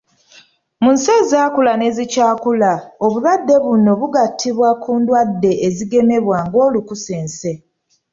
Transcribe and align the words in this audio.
Mu 0.83 0.89
nsi 0.95 1.09
ezaakula 1.21 1.71
n'ezikyakula 1.75 2.71
obulwadde 3.05 3.55
buno 3.63 3.91
bugattibwa 3.99 4.69
ku 4.83 4.91
ndwadde 5.01 5.51
ezigemebwa 5.67 6.37
nga 6.45 6.57
olukusense 6.67 7.51